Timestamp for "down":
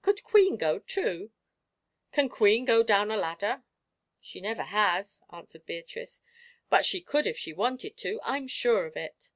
2.82-3.10